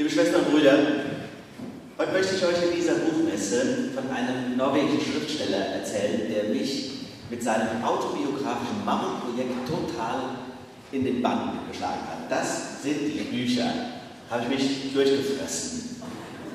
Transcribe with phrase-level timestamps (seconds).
[0.00, 0.78] Liebe Schwestern und Brüder,
[1.98, 6.92] heute möchte ich euch in dieser Buchmesse von einem norwegischen Schriftsteller erzählen, der mich
[7.28, 10.20] mit seinem autobiografischen Mammutprojekt total
[10.90, 12.30] in den Bann geschlagen hat.
[12.30, 13.70] Das sind die Bücher.
[14.30, 16.00] Habe ich mich durchgefressen.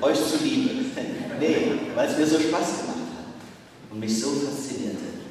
[0.02, 0.70] Euch zuliebe.
[1.38, 5.22] Nee, weil es mir so Spaß gemacht hat und mich so faszinierte.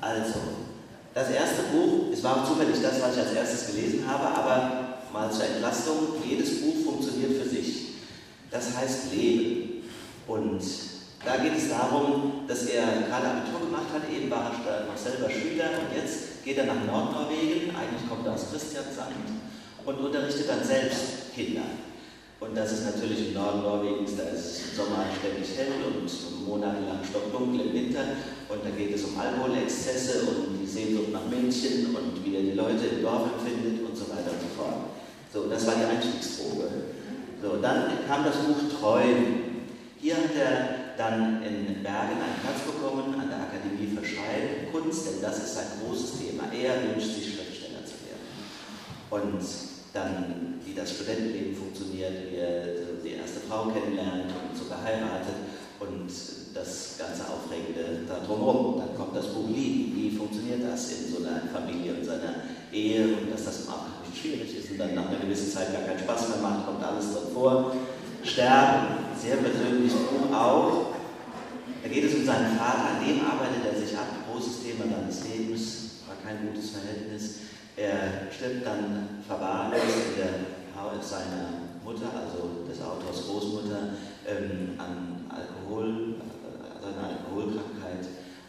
[0.00, 0.38] Also,
[1.12, 4.85] das erste Buch, es war zufällig das, was ich als erstes gelesen habe, aber
[5.16, 5.96] mal zur Entlastung,
[6.28, 7.86] jedes Buch funktioniert für sich.
[8.50, 9.82] Das heißt Leben.
[10.26, 10.60] Und
[11.24, 15.30] da geht es darum, dass er gerade Abitur gemacht hat, eben war er noch selber
[15.30, 19.14] Schüler und jetzt geht er nach Nordnorwegen, eigentlich kommt er aus Christiansand
[19.84, 21.62] und unterrichtet dann selbst Kinder.
[22.38, 26.46] Und das ist natürlich im Norden Norwegens, da ist es im Sommer ständig hell und
[26.46, 28.04] monatelang stockdunkel im Winter.
[28.48, 32.52] Und da geht es um Alkoholexzesse und die Sehnsucht nach Mädchen und wie er die
[32.52, 34.95] Leute im Dorf empfindet und so weiter und so fort.
[35.36, 36.64] So, das war die Einstiegsprobe.
[37.42, 39.68] So, dann kam das Buch Träumen.
[40.00, 45.20] Hier hat er dann in Bergen einen Platz bekommen an der Akademie für Schreibkunst, denn
[45.20, 46.44] das ist sein großes Thema.
[46.56, 48.24] Er wünscht sich Schriftsteller zu werden.
[49.10, 49.44] Und
[49.92, 52.64] dann wie das Studentenleben funktioniert, wie er
[53.04, 55.36] die erste Frau kennenlernt und so geheiratet
[55.80, 56.08] und
[56.54, 58.80] das ganze Aufregende da drumherum.
[58.80, 59.92] Dann kommt das Buch Lieben.
[59.96, 63.96] Wie funktioniert das in so einer Familie und seiner Ehe und dass das im Abend
[64.12, 67.12] schwierig ist und dann nach einer gewissen Zeit gar keinen Spaß mehr macht, kommt alles
[67.12, 67.72] drin vor.
[68.22, 69.92] Sterben, sehr persönlich
[70.32, 70.92] auch.
[71.82, 75.22] Da geht es um seinen Vater, an dem arbeitet er sich ab, großes Thema seines
[75.24, 77.46] Lebens, war kein gutes Verhältnis.
[77.76, 80.34] Er stirbt dann verwahrlost in der
[81.00, 83.94] seiner Mutter, also des Autors Großmutter,
[84.26, 86.16] ähm, an Alkohol,
[86.74, 88.06] also eine Alkoholkrankheit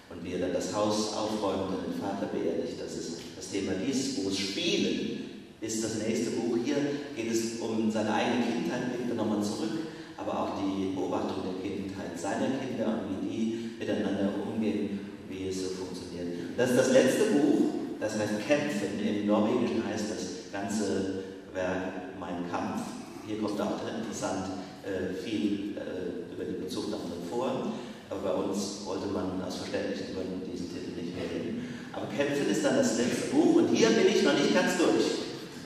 [0.09, 2.81] und wie er dann das Haus aufräumt und den Vater beerdigt.
[2.81, 3.16] Das ist
[3.47, 4.37] das Thema Buchs.
[4.37, 5.23] Spielen
[5.61, 6.57] ist das nächste Buch.
[6.63, 6.75] Hier
[7.15, 11.61] geht es um seine eigene Kindheit, blickt er nochmal zurück, aber auch die Beobachtung der
[11.61, 16.57] Kindheit seiner Kinder und wie die miteinander umgehen, wie es so funktioniert.
[16.57, 17.57] Das ist das letzte Buch
[17.99, 18.99] das heißt kämpfen.
[18.99, 21.23] Im Norwegischen heißt das ganze
[21.53, 22.81] Werk Mein Kampf.
[23.25, 24.51] Hier kommt auch interessant
[24.85, 27.73] äh, viel äh, über die Bezugnahme vor.
[28.09, 31.66] Aber bei uns wollte man aus verständlichen Gründen diesen Titel nicht wählen.
[32.15, 35.05] Kämpfen ist dann das letzte Buch und hier bin ich noch nicht ganz durch.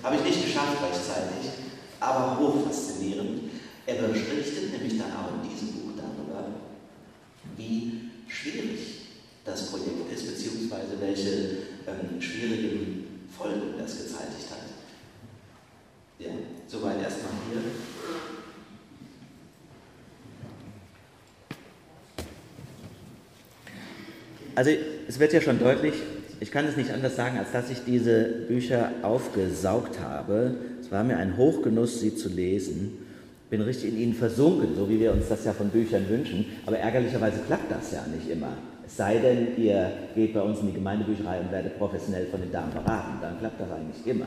[0.03, 1.51] Habe ich nicht geschafft rechtzeitig,
[1.99, 3.51] aber hochfaszinierend.
[3.85, 6.47] Er berichtet nämlich dann auch in diesem Buch darüber,
[7.57, 9.01] wie schwierig
[9.43, 11.29] das Projekt ist, beziehungsweise welche
[11.87, 14.59] ähm, schwierigen Folgen das gezeitigt hat.
[16.19, 16.29] Ja,
[16.67, 17.61] soweit erstmal hier.
[24.53, 24.71] Also
[25.07, 25.95] es wird ja schon deutlich,
[26.41, 30.55] ich kann es nicht anders sagen, als dass ich diese Bücher aufgesaugt habe.
[30.81, 32.97] Es war mir ein Hochgenuss, sie zu lesen.
[33.51, 36.45] Bin richtig in ihnen versunken, so wie wir uns das ja von Büchern wünschen.
[36.65, 38.57] Aber ärgerlicherweise klappt das ja nicht immer.
[38.87, 42.51] Es sei denn, ihr geht bei uns in die Gemeindebücherei und werdet professionell von den
[42.51, 44.25] Damen beraten, dann klappt das eigentlich immer.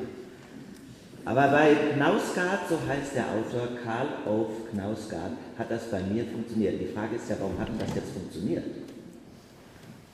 [1.25, 6.81] Aber bei Knausgard, so heißt der Autor, Karl Ove Knausgard, hat das bei mir funktioniert.
[6.81, 8.63] Die Frage ist ja, warum hat das jetzt funktioniert?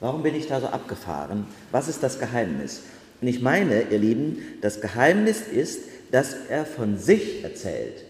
[0.01, 1.47] Warum bin ich da so abgefahren?
[1.71, 2.83] Was ist das Geheimnis?
[3.21, 8.05] Und ich meine, ihr Lieben, das Geheimnis ist, dass er von sich erzählt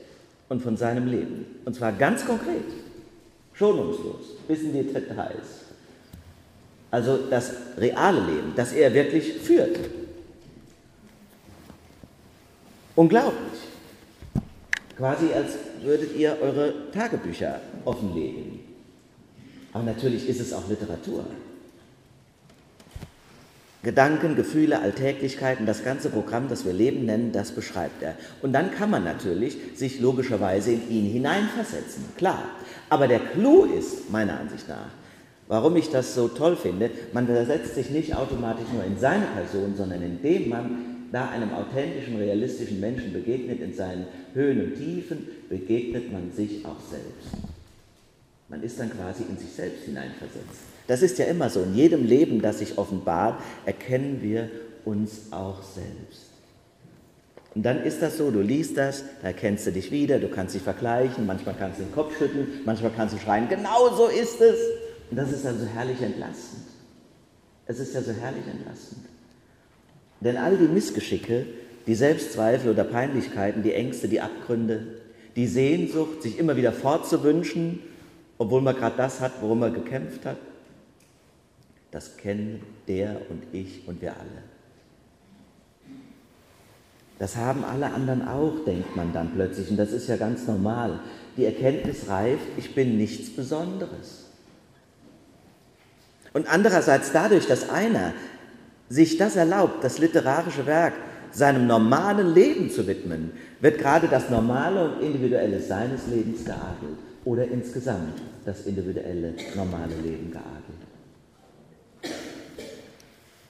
[0.49, 1.47] und von seinem Leben.
[1.65, 2.63] Und zwar ganz konkret,
[3.55, 5.67] schonungslos, bis in die Details.
[6.93, 9.79] Also das reale Leben, das er wirklich führt.
[12.97, 13.61] Unglaublich.
[14.97, 18.61] Quasi als würdet ihr eure Tagebücher offenlegen.
[19.73, 21.25] Aber natürlich ist es auch Literatur.
[23.83, 28.15] Gedanken, Gefühle, Alltäglichkeiten, das ganze Programm, das wir Leben nennen, das beschreibt er.
[28.43, 32.45] Und dann kann man natürlich sich logischerweise in ihn hineinversetzen, klar.
[32.91, 34.91] Aber der Clou ist, meiner Ansicht nach,
[35.51, 39.75] Warum ich das so toll finde, man versetzt sich nicht automatisch nur in seine Person,
[39.77, 46.13] sondern indem man da einem authentischen, realistischen Menschen begegnet, in seinen Höhen und Tiefen, begegnet
[46.13, 47.43] man sich auch selbst.
[48.49, 50.70] Man ist dann quasi in sich selbst hineinversetzt.
[50.91, 51.63] Das ist ja immer so.
[51.63, 54.51] In jedem Leben, das sich offenbart, erkennen wir
[54.85, 56.31] uns auch selbst.
[57.55, 60.57] Und dann ist das so, du liest das, da erkennst du dich wieder, du kannst
[60.57, 64.41] dich vergleichen, manchmal kannst du den Kopf schütteln, manchmal kannst du schreien, genau so ist
[64.41, 64.59] es.
[65.13, 66.65] Und das ist also herrlich entlastend.
[67.67, 69.05] Es ist ja so herrlich entlastend.
[70.19, 71.47] Denn all die Missgeschicke,
[71.87, 74.89] die Selbstzweifel oder Peinlichkeiten, die Ängste, die Abgründe,
[75.37, 77.79] die Sehnsucht, sich immer wieder fortzuwünschen,
[78.39, 80.37] obwohl man gerade das hat, worum man gekämpft hat,
[81.91, 84.43] das kennen der und ich und wir alle.
[87.19, 89.71] Das haben alle anderen auch, denkt man dann plötzlich.
[89.71, 91.01] Und das ist ja ganz normal.
[91.37, 94.31] Die Erkenntnis reift, ich bin nichts Besonderes.
[96.33, 98.15] Und andererseits dadurch, dass einer
[98.89, 100.95] sich das erlaubt, das literarische Werk
[101.33, 107.47] seinem normalen Leben zu widmen, wird gerade das normale und individuelle seines Lebens geadelt oder
[107.47, 110.90] insgesamt das individuelle normale Leben geadelt.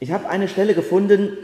[0.02, 1.36] Ich habe eine Stelle gefunden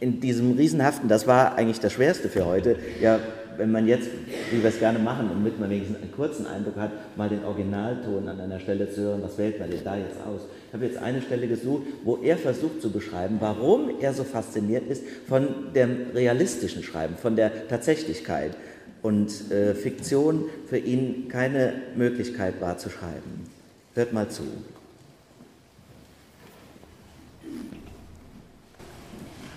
[0.00, 3.20] in diesem riesenhaften, das war eigentlich das Schwerste für heute, ja,
[3.58, 4.08] wenn man jetzt,
[4.50, 8.26] wie wir es gerne machen, damit man wenigstens einen kurzen Eindruck hat, mal den Originalton
[8.26, 10.40] an einer Stelle zu hören, was wählt man denn da jetzt aus?
[10.68, 14.88] Ich habe jetzt eine Stelle gesucht, wo er versucht zu beschreiben, warum er so fasziniert
[14.88, 18.52] ist von dem realistischen Schreiben, von der Tatsächlichkeit
[19.02, 23.44] und äh, Fiktion für ihn keine Möglichkeit war zu schreiben.
[23.94, 24.44] Hört mal zu.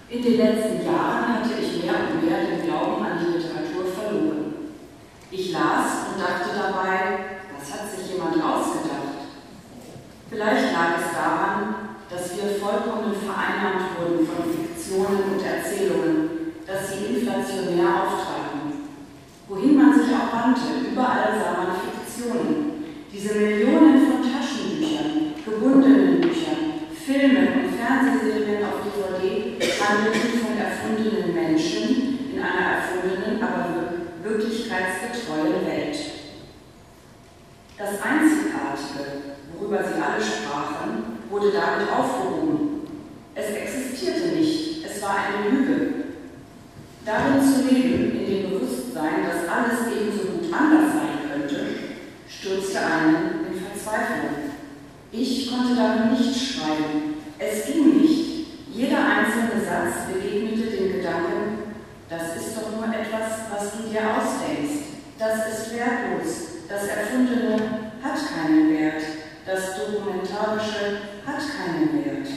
[0.07, 4.53] In den letzten Jahren hatte ich mehr und mehr den Glauben an die Literatur verloren.
[5.31, 9.33] Ich las und dachte dabei, was hat sich jemand ausgedacht?
[10.29, 16.29] Vielleicht lag es daran, dass wir vollkommen vereinnahmt wurden von Fiktionen und Erzählungen,
[16.67, 18.85] dass sie inflationär auftraten.
[19.47, 22.85] Wohin man sich auch wandte, überall sah man Fiktionen.
[23.11, 23.84] Diese Millionen
[29.85, 33.93] DVD handelten von erfundenen Menschen in einer erfundenen, aber
[34.23, 35.97] wirklichkeitsgetreuen Welt.
[37.77, 42.87] Das Einzigartige, worüber sie alle sprachen, wurde damit aufgehoben.
[43.35, 45.93] Es existierte nicht, es war eine Lüge.
[47.05, 51.65] Darin zu leben, in dem Bewusstsein, dass alles ebenso gut anders sein könnte,
[52.27, 54.55] stürzte einen in Verzweiflung.
[55.11, 57.15] Ich konnte darin nicht schreiben.
[57.37, 58.25] Es ging nicht.
[58.75, 61.75] Jeder einzelne Satz begegnete dem Gedanken,
[62.09, 64.83] das ist doch nur etwas, was du dir ausdenkst.
[65.17, 66.59] Das ist wertlos.
[66.67, 67.55] Das Erfundene
[68.03, 69.01] hat keinen Wert.
[69.45, 72.27] Das Dokumentarische hat keinen Wert.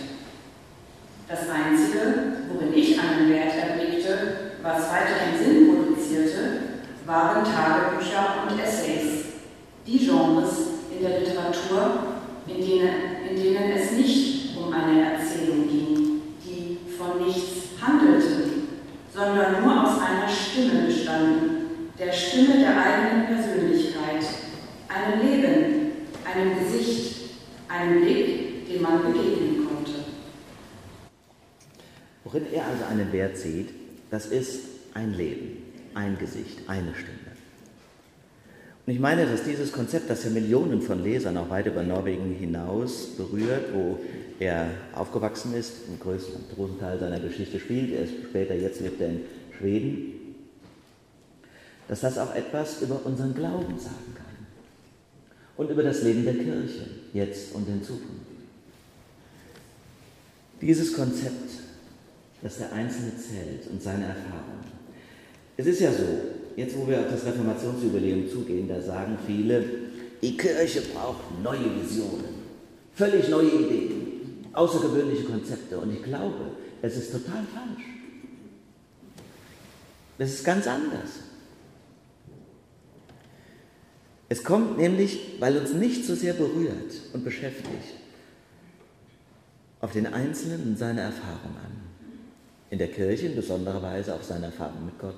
[1.27, 6.39] Das Einzige, worin ich einen Wert erblickte, was weiterhin Sinn produzierte,
[7.05, 9.25] waren Tagebücher und Essays.
[9.85, 10.53] Die Genres
[10.95, 12.15] in der Literatur,
[12.47, 12.91] in denen,
[13.29, 18.49] in denen es nicht um eine Erzählung ging, die von nichts handelte,
[19.15, 24.25] sondern nur aus einer Stimme bestanden, der Stimme der eigenen Persönlichkeit,
[24.89, 25.93] einem Leben,
[26.25, 27.31] einem Gesicht,
[27.69, 29.93] einem Blick, dem man begegnen konnte.
[32.31, 33.71] Worin er also einen Wert sieht,
[34.11, 34.61] das ist
[34.93, 35.63] ein Leben,
[35.95, 37.17] ein Gesicht, eine Stimme.
[38.87, 42.35] Und ich meine, dass dieses Konzept, das ja Millionen von Lesern auch weit über Norwegen
[42.35, 43.99] hinaus berührt, wo
[44.39, 49.09] er aufgewachsen ist, im größten, Teil seiner Geschichte spielt, er ist später, jetzt lebt er
[49.09, 49.21] in
[49.59, 50.13] Schweden,
[51.89, 54.47] dass das auch etwas über unseren Glauben sagen kann
[55.57, 58.27] und über das Leben der Kirche, jetzt und in Zukunft.
[60.61, 61.68] Dieses Konzept,
[62.43, 64.69] dass der Einzelne zählt und seine Erfahrungen.
[65.57, 66.05] Es ist ja so,
[66.57, 69.65] jetzt wo wir auf das Reformationsjubiläum zugehen, da sagen viele,
[70.23, 72.43] die Kirche braucht neue Visionen,
[72.95, 75.79] völlig neue Ideen, außergewöhnliche Konzepte.
[75.79, 76.53] Und ich glaube,
[76.83, 77.85] es ist total falsch.
[80.19, 81.11] Es ist ganz anders.
[84.29, 87.95] Es kommt nämlich, weil uns nicht so sehr berührt und beschäftigt,
[89.81, 91.88] auf den Einzelnen und seine Erfahrung an.
[92.71, 95.15] In der Kirche in besonderer Weise auf seine Erfahrung mit Gott.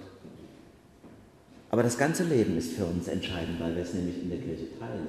[1.70, 4.66] Aber das ganze Leben ist für uns entscheidend, weil wir es nämlich in der Kirche
[4.78, 5.06] teilen.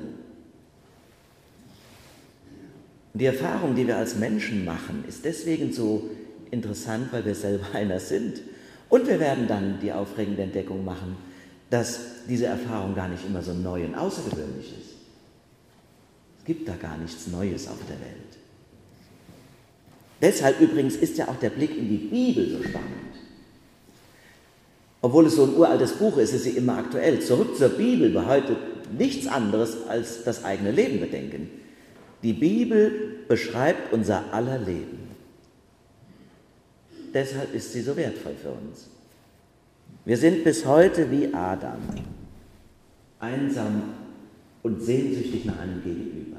[3.14, 6.10] Und die Erfahrung, die wir als Menschen machen, ist deswegen so
[6.52, 8.42] interessant, weil wir selber einer sind.
[8.90, 11.18] Und wir werden dann die aufregende Entdeckung machen,
[11.70, 14.92] dass diese Erfahrung gar nicht immer so neu und außergewöhnlich ist.
[16.40, 18.41] Es gibt da gar nichts Neues auf der Welt.
[20.22, 22.92] Deshalb übrigens ist ja auch der Blick in die Bibel so spannend.
[25.02, 27.20] Obwohl es so ein uraltes Buch ist, ist sie immer aktuell.
[27.22, 28.58] Zurück zur Bibel bedeutet
[28.98, 31.50] nichts anderes als das eigene Leben bedenken.
[32.22, 32.92] Die Bibel
[33.28, 35.00] beschreibt unser aller Leben.
[37.14, 38.90] Deshalb ist sie so wertvoll für uns.
[40.06, 41.80] Wir sind bis heute wie Adam,
[43.20, 43.84] einsam
[44.62, 46.38] und sehnsüchtig nach einem Gegenüber.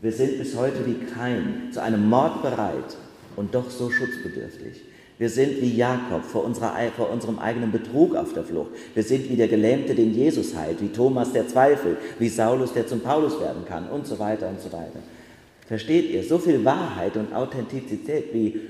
[0.00, 2.96] Wir sind bis heute wie Kain, zu einem Mord bereit
[3.36, 4.82] und doch so schutzbedürftig.
[5.18, 8.72] Wir sind wie Jakob vor, unserer, vor, unserem eigenen Betrug auf der Flucht.
[8.94, 12.86] Wir sind wie der Gelähmte, den Jesus heilt, wie Thomas, der zweifelt, wie Saulus, der
[12.86, 14.98] zum Paulus werden kann und so weiter und so weiter.
[15.66, 16.24] Versteht ihr?
[16.24, 18.60] So viel Wahrheit und Authentizität, wie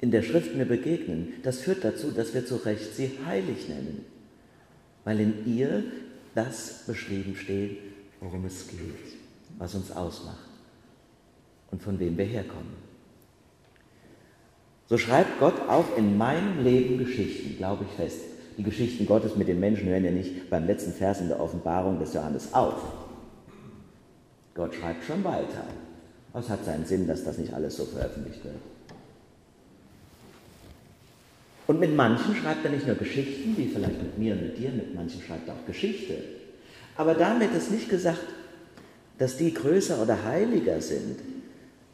[0.00, 4.04] in der Schrift mir begegnen, das führt dazu, dass wir zu Recht sie heilig nennen,
[5.04, 5.84] weil in ihr
[6.34, 7.78] das beschrieben steht,
[8.20, 9.16] worum es geht,
[9.58, 10.48] was uns ausmacht
[11.70, 12.87] und von wem wir herkommen.
[14.88, 18.20] So schreibt Gott auch in meinem Leben Geschichten, glaube ich fest.
[18.56, 21.98] Die Geschichten Gottes mit den Menschen hören ja nicht beim letzten Vers in der Offenbarung
[21.98, 22.82] des Johannes auf.
[24.54, 25.64] Gott schreibt schon weiter.
[26.34, 28.54] Es hat seinen Sinn, dass das nicht alles so veröffentlicht wird.
[31.66, 34.70] Und mit manchen schreibt er nicht nur Geschichten, wie vielleicht mit mir und mit dir,
[34.70, 36.14] mit manchen schreibt er auch Geschichte.
[36.96, 38.24] Aber damit ist nicht gesagt,
[39.18, 41.18] dass die größer oder heiliger sind,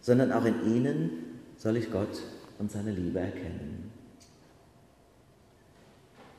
[0.00, 1.10] sondern auch in ihnen
[1.58, 2.22] soll ich Gott
[2.58, 3.90] und seine Liebe erkennen.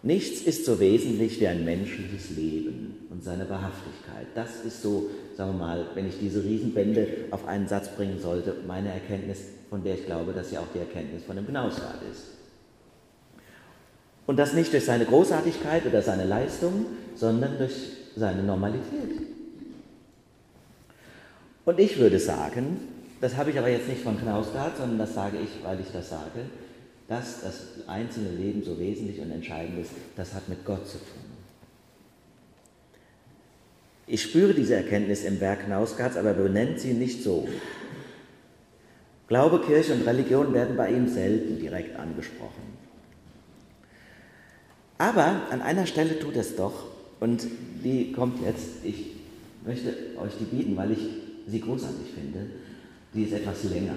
[0.05, 4.27] Nichts ist so wesentlich wie ein menschliches Leben und seine Wahrhaftigkeit.
[4.36, 8.55] Das ist so, sagen wir mal, wenn ich diese Riesenbände auf einen Satz bringen sollte,
[8.67, 12.36] meine Erkenntnis, von der ich glaube, dass sie auch die Erkenntnis von dem Gnausgrad ist.
[14.27, 17.74] Und das nicht durch seine Großartigkeit oder seine Leistung, sondern durch
[18.15, 19.22] seine Normalität.
[21.65, 22.77] Und ich würde sagen,
[23.22, 26.10] das habe ich aber jetzt nicht von Knausgard, sondern das sage ich, weil ich das
[26.10, 26.41] sage,
[27.07, 31.36] dass das einzelne Leben so wesentlich und entscheidend ist, das hat mit Gott zu tun.
[34.07, 37.48] Ich spüre diese Erkenntnis im Werk Knausgards, aber benennt sie nicht so.
[39.27, 42.75] Glaube, Kirche und Religion werden bei ihm selten direkt angesprochen.
[44.98, 46.86] Aber an einer Stelle tut es doch,
[47.19, 47.48] und
[47.84, 49.13] die kommt jetzt, ich
[49.65, 51.00] möchte euch die bieten, weil ich
[51.48, 52.48] sie großartig finde,
[53.15, 53.95] die ist etwas länger.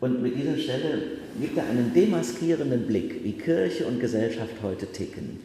[0.00, 1.02] Und mit dieser Stelle
[1.40, 5.40] gibt er einen demaskierenden Blick, wie Kirche und Gesellschaft heute ticken.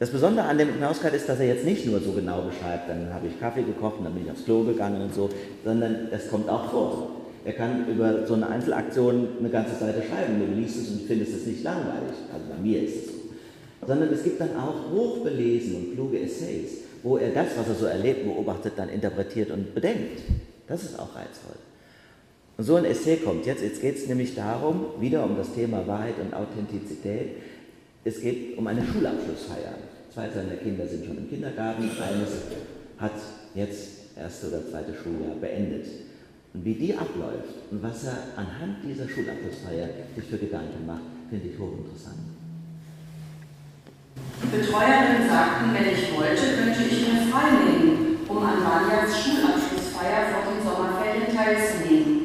[0.00, 3.12] Das Besondere an dem Knausgard ist, dass er jetzt nicht nur so genau beschreibt, dann
[3.12, 5.28] habe ich Kaffee gekocht dann bin ich aufs Klo gegangen und so,
[5.64, 7.10] sondern es kommt auch vor.
[7.44, 11.34] Er kann über so eine Einzelaktion eine ganze Seite schreiben, du liest es und findest
[11.34, 12.16] es nicht langweilig.
[12.32, 13.12] Also bei mir ist es so.
[13.86, 17.86] Sondern es gibt dann auch hochbelesen und kluge Essays, wo er das, was er so
[17.86, 20.20] erlebt, beobachtet, dann interpretiert und bedenkt.
[20.66, 21.56] Das ist auch reizvoll.
[22.60, 23.62] Und so ein Essay kommt jetzt.
[23.62, 27.36] Jetzt geht es nämlich darum, wieder um das Thema Wahrheit und Authentizität.
[28.04, 29.80] Es geht um eine Schulabschlussfeier.
[30.12, 32.28] Zwei seiner Kinder sind schon im Kindergarten, eines
[32.98, 33.16] hat
[33.54, 35.86] jetzt erste oder zweite Schuljahr beendet.
[36.52, 41.48] Und wie die abläuft und was er anhand dieser Schulabschlussfeier sich für Gedanken macht, finde
[41.48, 42.20] ich hochinteressant.
[44.42, 50.28] Die Betreuerinnen sagten, wenn ich wollte, könnte ich mir frei nehmen, um an Vanjas Schulabschlussfeier
[50.28, 52.19] vor den Sommerferien teilzunehmen.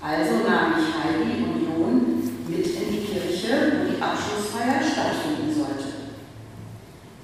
[0.00, 5.98] Also nahm ich Heidi und Jon mit in die Kirche, wo die Abschlussfeier stattfinden sollte.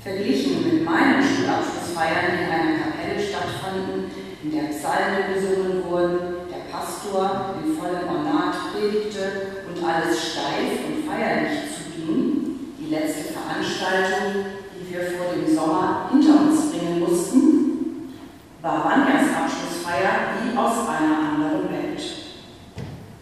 [0.03, 4.11] Verglichen mit meinen Schulabschlussfeiern, die in einer Kapelle stattfanden,
[4.43, 11.09] in der Psalmen gesungen wurden, der Pastor in vollem Ornat predigte und alles steif und
[11.09, 18.13] feierlich zuging, die letzte Veranstaltung, die wir vor dem Sommer hinter uns bringen mussten,
[18.61, 22.03] war Vanjas Abschlussfeier wie aus einer anderen Welt.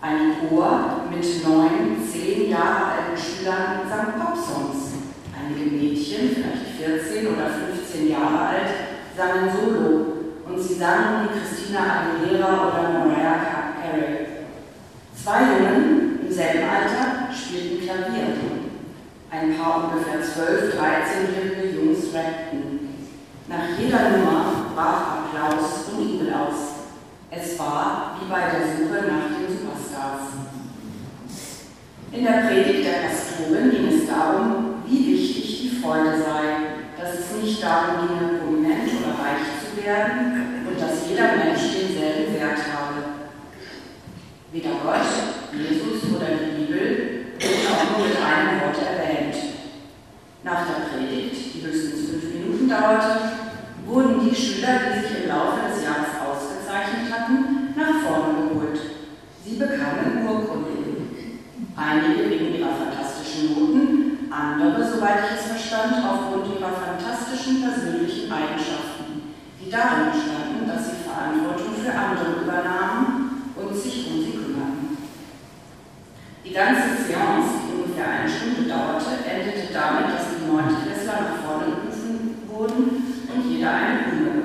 [0.01, 4.93] Ein Chor mit neun, zehn Jahre alten Schülern sang Popsongs.
[5.35, 8.71] Einige Mädchen, vielleicht 14 oder 15 Jahre alt,
[9.17, 10.07] sangen Solo
[10.47, 14.27] und sie sangen wie Christina Aguilera oder Mariah Carey.
[15.17, 18.37] Zwei Jungen im selben Alter spielten Klavier.
[19.31, 22.91] Ein paar ungefähr 12, 13-jährige Jungs rappten.
[23.49, 26.72] Nach jeder Nummer brach Applaus und Jubel aus.
[27.35, 30.37] Es war wie bei der Suche nach den Superstars.
[32.13, 37.43] In der Predigt der Pastorin ging es darum, wie wichtig die Freude sei, dass es
[37.43, 43.01] nicht darum ginge, prominent oder reich zu werden und dass jeder Mensch denselben Wert habe.
[44.53, 45.09] Weder Gott,
[45.57, 49.37] Jesus oder die Bibel wurden auch nur mit einem Wort erwähnt.
[50.45, 53.41] Nach der Predigt, die höchstens fünf Minuten dauerte,
[53.87, 56.22] wurden die Schüler, die sich im Laufe des Jahres
[56.73, 58.81] ausgezeichnet hatten, nach vorne geholt.
[59.45, 60.73] Sie bekamen Urkunden.
[61.77, 69.37] Einige wegen ihrer fantastischen Noten, andere, soweit ich es verstand, aufgrund ihrer fantastischen persönlichen Eigenschaften,
[69.61, 74.97] die darin bestanden, dass sie Verantwortung für andere übernahmen und sich um sie kümmerten.
[76.45, 81.73] Die ganze Seance, die ungefähr eine Stunde dauerte, endete damit, dass die Neuntklässler nach vorne
[81.73, 84.43] gerufen wurden und jeder eine Blume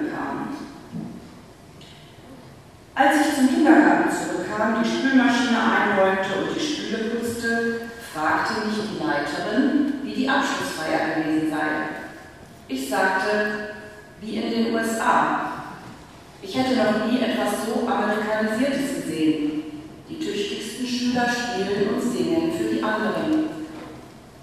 [2.98, 7.82] als ich zum Kindergarten zurückkam, die Spülmaschine einräumte und die Spüle putzte,
[8.12, 11.94] fragte mich die Leiterin, wie die Abschlussfeier gewesen sei.
[12.68, 13.76] Ich sagte,
[14.20, 15.52] wie in den USA.
[16.42, 19.84] Ich hätte noch nie etwas so Amerikanisiertes gesehen.
[20.10, 23.46] Die tüchtigsten Schüler spielen und singen für die anderen.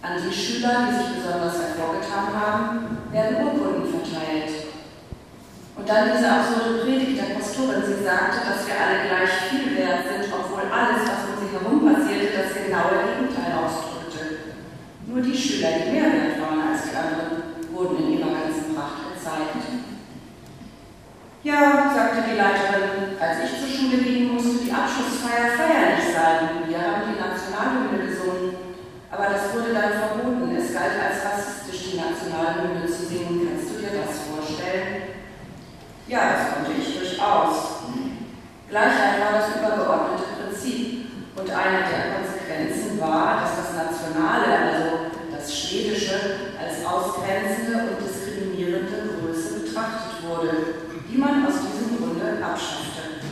[0.00, 4.64] An die Schüler, die sich besonders hervorgetan haben, werden Urkunden verteilt.
[5.76, 7.82] Und dann diese absurde Predigt der Pastorin.
[7.84, 11.82] Sie sagte, dass wir alle gleich viel wert sind, obwohl alles, was um sie herum
[11.82, 14.54] passierte, das genaue Gegenteil ausdrückte.
[15.10, 19.10] Nur die Schüler, die mehr wert waren als die anderen, wurden in ihrer ganzen Pracht
[19.10, 19.66] gezeigt.
[21.42, 26.64] Ja, sagte die Leiterin, als ich zur Schule ging, musste die Abschlussfeier feierlich sein.
[26.70, 28.56] Wir haben die Nationalhymne gesungen.
[29.10, 30.56] Aber das wurde dann verboten.
[30.56, 33.44] Es galt als rassistisch, die Nationalhymne zu singen.
[33.44, 35.20] Kannst du dir das vorstellen?
[36.08, 37.73] Ja, das konnte ich durchaus.
[38.74, 41.06] Gleichheit war das übergeordnete Prinzip.
[41.38, 49.14] Und eine der Konsequenzen war, dass das Nationale, also das Schwedische, als ausgrenzende und diskriminierende
[49.14, 50.50] Größe betrachtet wurde,
[51.06, 53.22] die man aus diesem Grunde abschaffte.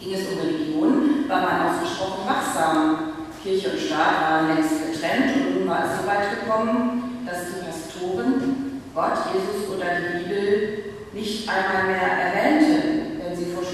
[0.00, 2.98] Ging es um Religion, war man ausgesprochen wachsam.
[3.40, 7.62] Kirche und Staat waren längst getrennt und nun war es so weit gekommen, dass die
[7.62, 12.97] Pastoren Gott, Jesus oder die Bibel nicht einmal mehr erwähnten,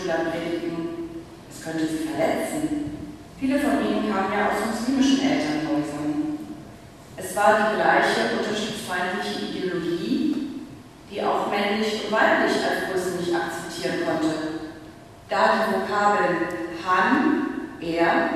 [0.04, 1.24] Schülern predigten.
[1.50, 2.92] Es könnte sie verletzen.
[3.40, 6.38] Viele von ihnen kamen ja aus muslimischen Elternhäusern.
[7.16, 10.36] Es war die gleiche unterschiedsfeindliche Ideologie,
[11.10, 14.34] die auch männlich und weiblich als Größe nicht akzeptieren konnte.
[15.30, 16.36] Da die Vokabeln
[16.84, 17.46] Han,
[17.80, 18.28] er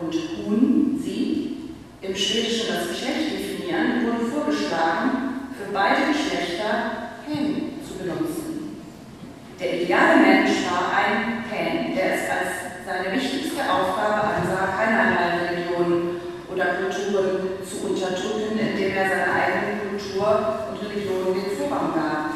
[0.00, 7.94] und Hun, sie, im Schwedischen das Geschlecht definieren, wurde vorgeschlagen, für beide Geschlechter Hen zu
[7.94, 8.51] benutzen.
[9.62, 12.50] Der ideale Mensch war ein Hen, der es als
[12.82, 16.18] seine wichtigste Aufgabe ansah, keinerlei Religionen
[16.50, 22.34] oder Kulturen zu unterdrücken, indem er seine eigene Kultur und Religion den Vorrang gab.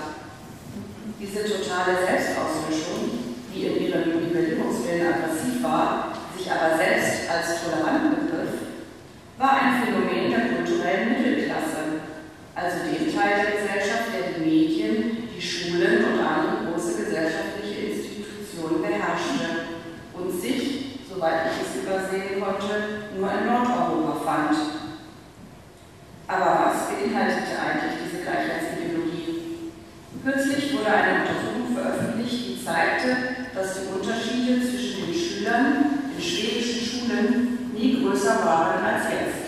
[1.18, 8.70] Diese totale Selbstauslöschung, die in ihrem Nivellierungswillen aggressiv war, sich aber selbst als tolerant begriff,
[9.36, 12.06] war ein Phänomen der kulturellen Mittelklasse,
[12.54, 18.80] also dem Teil der Gesellschaft, der die Medien, die Schulen und andere große gesellschaftliche Institutionen
[18.80, 19.76] beherrschte
[20.14, 24.56] und sich, soweit ich es übersehen konnte, nur in Nordeuropa fand.
[26.28, 29.72] Aber was beinhaltete eigentlich diese Gleichheitsideologie?
[30.24, 35.14] Kürzlich wurde eine Untersuchung veröffentlicht, die zeigte, dass die Unterschiede zwischen den
[35.46, 39.46] Schülern in schwedischen Schulen nie größer waren als jetzt.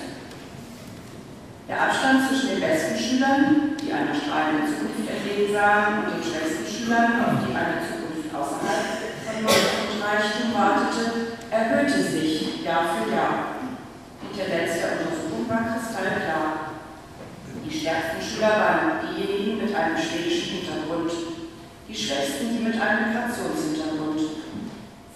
[1.67, 6.63] Der Abstand zwischen den besten Schülern, die eine strahlende Zukunft entgegen sahen, und den schwächsten
[6.71, 8.87] Schülern, auf die eine Zukunft außerhalb
[9.27, 11.05] von Macht und Reichtum wartete,
[11.51, 13.59] erhöhte sich Jahr für Jahr.
[14.23, 16.79] Die Tendenz der Untersuchung war kristallklar.
[17.59, 21.11] Die stärksten Schüler waren diejenigen mit einem schwedischen Hintergrund,
[21.89, 23.98] die schwächsten die mit einem Migrationshintergrund.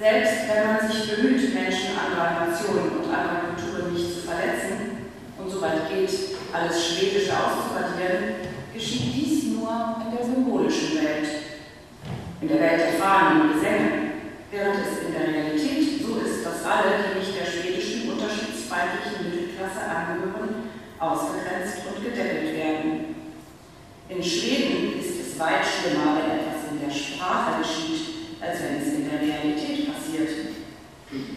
[0.02, 5.48] Selbst wenn man sich bemüht, Menschen anderer Nationen und anderer Kulturen nicht zu verletzen und
[5.48, 6.10] soweit geht,
[6.52, 11.28] alles Schwedische auszuradieren, geschieht dies nur in der symbolischen Welt.
[12.40, 16.66] In der Welt der Fahnen und Gesänge, während es in der Realität so ist, dass
[16.66, 20.66] alle, die nicht der schwedischen unterschiedsfeindlichen Mittelklasse angehören,
[20.98, 23.14] ausgegrenzt und gedeckelt werden.
[24.08, 28.94] In Schweden ist es weit schlimmer, wenn etwas in der Sprache geschieht, als wenn es
[28.94, 30.28] in der Realität passiert.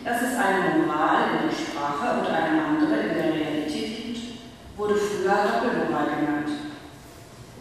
[0.05, 4.37] Dass es eine Moral in der Sprache und eine andere in der Realität gibt,
[4.77, 6.49] wurde früher Doppelmoral genannt.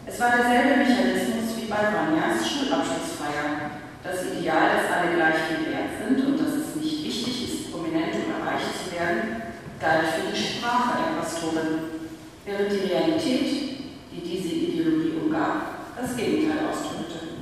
[0.05, 3.81] Es war derselbe Mechanismus wie bei Ranjas Schulabschlussfeier.
[4.03, 8.13] Das Ideal, dass alle gleich viel wert sind und dass es nicht wichtig ist, prominent
[8.13, 9.41] oder reich zu werden,
[9.81, 12.05] galt für die Sprache der Pastorin,
[12.45, 13.49] während die Realität,
[14.13, 17.41] die diese Ideologie umgab, das Gegenteil ausdrückte.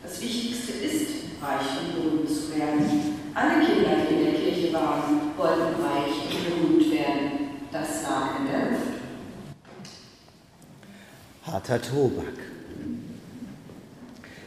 [0.00, 1.10] Das Wichtigste ist,
[1.42, 3.18] reich und berühmt zu werden.
[3.34, 4.33] Alle Kinder, die in der
[4.74, 7.30] waren, wollten reich und berühmt werden.
[7.72, 8.94] Das Luft.
[11.46, 12.34] Harter Tobak.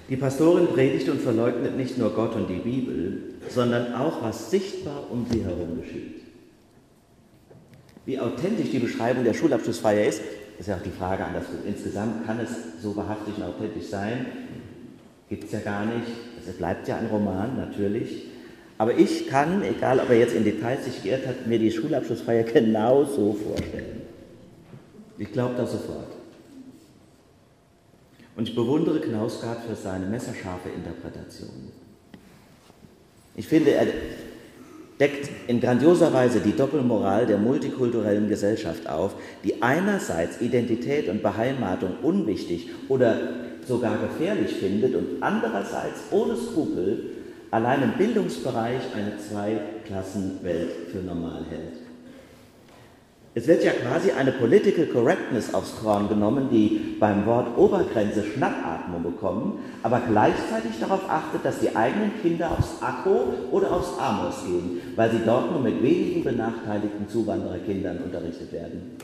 [0.10, 5.12] Die Pastorin predigt und verleugnet nicht nur Gott und die Bibel, sondern auch, was sichtbar
[5.12, 6.22] um sie herum geschieht.
[8.06, 10.22] Wie authentisch die Beschreibung der Schulabschlussfeier ist,
[10.58, 11.66] ist ja auch die Frage an das Buch.
[11.68, 14.26] Insgesamt kann es so wahrhaftig und authentisch sein,
[15.30, 16.08] gibt es ja gar nicht.
[16.48, 18.28] Es bleibt ja ein Roman, natürlich.
[18.78, 22.44] Aber ich kann, egal ob er jetzt in Details sich geirrt hat, mir die Schulabschlussfeier
[22.44, 24.02] genau so vorstellen.
[25.18, 26.12] Ich glaube das sofort.
[28.36, 31.72] Und ich bewundere Knausgard für seine messerscharfe Interpretation.
[33.36, 33.88] Ich finde, er
[35.00, 41.98] deckt in grandioser Weise die Doppelmoral der multikulturellen Gesellschaft auf, die einerseits Identität und Beheimatung
[42.04, 43.18] unwichtig oder
[43.68, 47.12] sogar gefährlich findet und andererseits ohne Skrupel
[47.58, 51.82] allein im Bildungsbereich eine Zweiklassenwelt für normal hält.
[53.34, 59.04] Es wird ja quasi eine Political Correctness aufs Korn genommen, die beim Wort Obergrenze Schnappatmung
[59.04, 64.82] bekommen, aber gleichzeitig darauf achtet, dass die eigenen Kinder aufs Akko oder aufs Amos gehen,
[64.96, 68.98] weil sie dort nur mit wenigen benachteiligten Zuwandererkindern unterrichtet werden.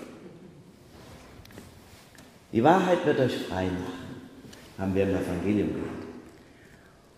[2.52, 4.30] Die Wahrheit wird euch frei machen,
[4.78, 6.03] haben wir im Evangelium gehört.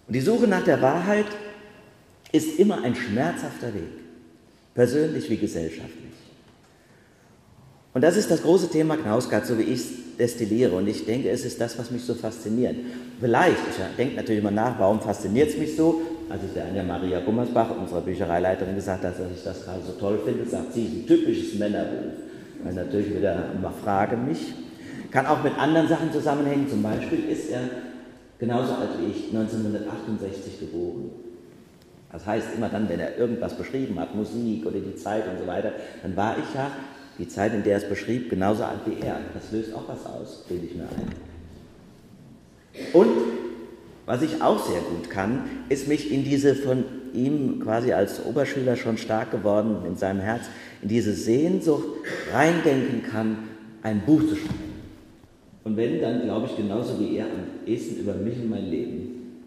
[0.08, 1.26] Und die Suche nach der Wahrheit
[2.32, 3.89] ist immer ein schmerzhafter Weg,
[4.74, 6.13] persönlich wie gesellschaftlich.
[7.94, 9.89] Und das ist das große Thema Knausgard, so wie ich es
[10.20, 10.76] destilliere.
[10.76, 12.76] Und ich denke, es ist das, was mich so fasziniert.
[13.22, 16.02] Vielleicht, ich denke natürlich immer nach, warum fasziniert es mich so?
[16.30, 19.94] Als ich der Anja Maria Gummersbach, unserer Büchereileiterin, gesagt habe, dass ich das gerade so
[19.94, 22.12] toll finde, sagt sie, ein typisches Männerbuch.
[22.63, 24.54] Weil natürlich wieder immer frage mich.
[25.12, 26.68] Kann auch mit anderen Sachen zusammenhängen.
[26.68, 27.62] Zum Beispiel ist er
[28.39, 31.12] genauso alt wie ich, 1968 geboren.
[32.12, 35.48] Das heißt, immer dann, wenn er irgendwas beschrieben hat, Musik oder die Zeit und so
[35.48, 36.71] weiter, dann war ich ja
[37.17, 39.17] die Zeit, in der er es beschrieb, genauso alt wie er.
[39.34, 41.36] Das löst auch was aus, bilde ich mir ein.
[42.93, 43.10] Und
[44.06, 48.76] was ich auch sehr gut kann, ist mich in diese von ihm quasi als Oberschüler
[48.76, 50.43] schon stark geworden, in seinem Herz,
[50.82, 51.88] in diese Sehnsucht
[52.34, 53.38] reindenken kann,
[53.82, 54.75] ein Buch zu schreiben.
[55.65, 59.41] Und wenn, dann glaube ich genauso wie er am ehesten über mich und mein Leben.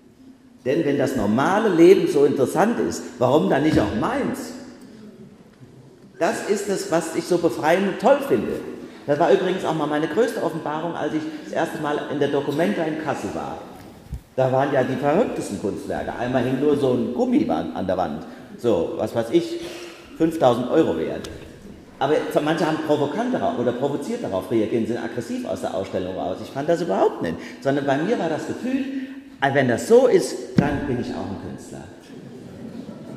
[0.64, 4.52] Denn wenn das normale Leben so interessant ist, warum dann nicht auch meins?
[6.18, 8.60] Das ist es, was ich so befreiend und toll finde.
[9.06, 12.28] Das war übrigens auch mal meine größte Offenbarung, als ich das erste Mal in der
[12.28, 13.58] Documenta in Kassel war.
[14.34, 16.12] Da waren ja die verrücktesten Kunstwerke.
[16.18, 18.26] Einmal hing nur so ein Gummi an der Wand.
[18.58, 19.60] So, was weiß ich,
[20.18, 21.30] 5000 Euro wert.
[21.98, 26.36] Aber manche haben provokant darauf oder provoziert darauf reagiert, sind aggressiv aus der Ausstellung raus.
[26.42, 27.34] Ich fand das überhaupt nicht.
[27.60, 28.84] Sondern bei mir war das Gefühl,
[29.40, 31.84] wenn das so ist, dann bin ich auch ein Künstler.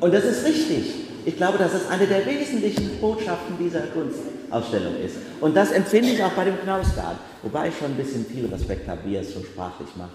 [0.00, 0.94] Und das ist richtig.
[1.24, 5.16] Ich glaube, dass es eine der wesentlichen Botschaften dieser Kunstausstellung ist.
[5.40, 8.88] Und das empfinde ich auch bei dem Knausgard, wobei ich schon ein bisschen viel Respekt
[8.88, 10.10] habe, wie er es so sprachlich macht.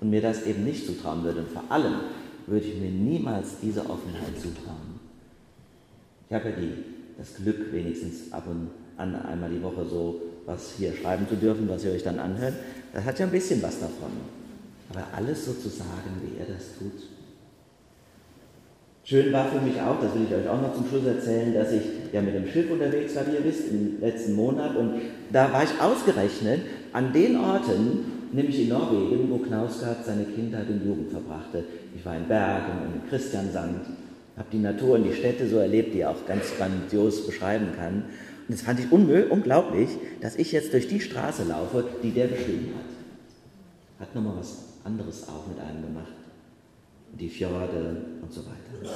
[0.00, 1.40] Und mir das eben nicht zutrauen würde.
[1.40, 1.94] Und vor allem
[2.46, 5.00] würde ich mir niemals diese Offenheit zutrauen.
[6.28, 6.84] Ich habe ja die,
[7.18, 11.68] das Glück, wenigstens ab und an einmal die Woche so was hier schreiben zu dürfen,
[11.68, 12.54] was ihr euch dann anhört.
[12.94, 14.12] Das hat ja ein bisschen was davon.
[14.90, 17.02] Aber alles so zu sagen, wie er das tut,
[19.08, 21.72] Schön war für mich auch, das will ich euch auch noch zum Schluss erzählen, dass
[21.72, 21.80] ich
[22.12, 24.76] ja mit dem Schiff unterwegs war, wie ihr wisst, im letzten Monat.
[24.76, 25.00] Und
[25.32, 26.60] da war ich ausgerechnet
[26.92, 31.64] an den Orten, nämlich in Norwegen, wo Knausgard seine Kindheit und Jugend verbrachte.
[31.96, 33.86] Ich war in Bergen und in Christiansand,
[34.38, 38.04] habe die Natur und die Städte so erlebt, die er auch ganz grandios beschreiben kann.
[38.48, 42.72] Und das fand ich unglaublich, dass ich jetzt durch die Straße laufe, die der beschrieben
[42.78, 44.06] hat.
[44.06, 46.12] Hat nochmal was anderes auch mit einem gemacht
[47.18, 48.94] die Fjorde und so weiter.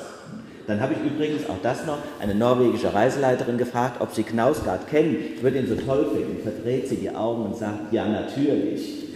[0.66, 5.16] Dann habe ich übrigens auch das noch, eine norwegische Reiseleiterin gefragt, ob sie Knausgard kennen.
[5.36, 6.42] Ich würde ihn so toll finden.
[6.42, 9.08] Verdreht sie die Augen und sagt, ja, natürlich.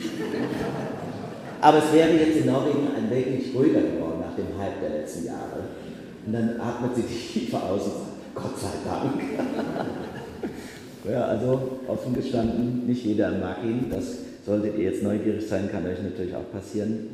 [1.61, 5.27] Aber es wäre jetzt in Norwegen ein wenig ruhiger geworden nach dem Hype der letzten
[5.27, 5.65] Jahre.
[6.27, 9.23] Und dann atmet sie tiefer aus und sagt, Gott sei Dank.
[11.11, 13.89] ja, also offen gestanden, nicht jeder mag ihn.
[13.89, 17.09] Das solltet ihr jetzt neugierig sein, kann euch natürlich auch passieren.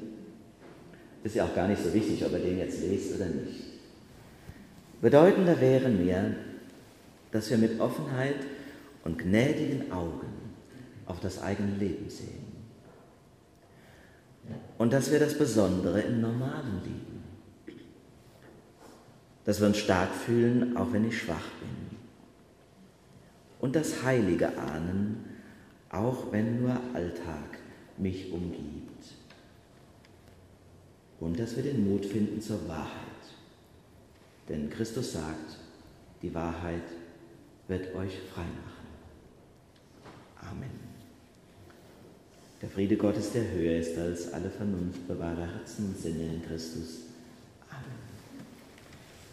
[1.22, 3.62] Ist ja auch gar nicht so wichtig, ob er den jetzt lest oder nicht.
[5.00, 6.34] Bedeutender wäre mir,
[7.30, 8.36] dass wir mit Offenheit
[9.04, 10.28] und gnädigen Augen
[11.06, 12.52] auf das eigene Leben sehen.
[14.78, 17.11] Und dass wir das Besondere im Normalen lieben.
[19.44, 21.98] Dass wir uns stark fühlen, auch wenn ich schwach bin.
[23.60, 25.24] Und das Heilige ahnen,
[25.90, 27.58] auch wenn nur Alltag
[27.98, 28.82] mich umgibt
[31.20, 32.90] und dass wir den Mut finden zur Wahrheit.
[34.48, 35.58] Denn Christus sagt,
[36.20, 36.82] die Wahrheit
[37.68, 38.88] wird euch frei machen.
[40.50, 40.92] Amen.
[42.60, 47.11] Der Friede Gottes, der höher ist als alle Vernunft, bewahre Herzen und Sinne in Christus